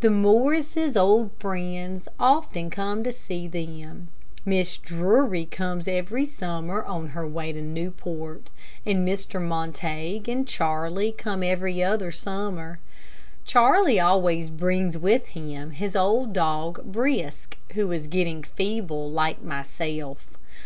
[0.00, 4.08] The Morrises' old friends often come to see them.
[4.46, 4.80] Mrs.
[4.80, 8.48] Drury comes every summer on her way to Newport,
[8.86, 9.42] and Mr.
[9.42, 12.78] Montague and Charlie come every other summer.
[13.44, 20.38] Charlie always brings with him his old dog Brisk, who is getting feeble, like myself.